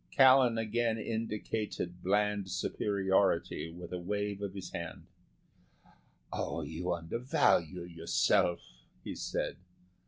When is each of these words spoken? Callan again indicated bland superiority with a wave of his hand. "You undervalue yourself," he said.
Callan 0.09 0.57
again 0.57 0.97
indicated 0.97 2.01
bland 2.01 2.49
superiority 2.49 3.69
with 3.69 3.93
a 3.93 3.99
wave 3.99 4.41
of 4.41 4.55
his 4.55 4.71
hand. 4.71 5.05
"You 6.33 6.91
undervalue 6.91 7.83
yourself," 7.83 8.61
he 9.03 9.13
said. 9.13 9.57